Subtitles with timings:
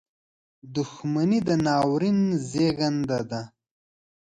[0.75, 2.19] •دښمني د ناورین
[2.49, 3.41] زیږنده ده.